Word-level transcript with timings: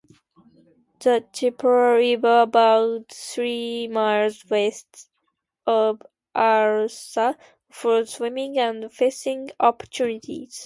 The 1.01 1.25
Chipola 1.31 1.95
River, 1.95 2.41
about 2.41 3.09
three 3.09 3.87
miles 3.87 4.43
west 4.49 5.11
of 5.67 6.01
Altha, 6.35 7.37
offers 7.69 8.11
swimming 8.15 8.57
and 8.57 8.91
fishing 8.91 9.51
opportunities. 9.59 10.59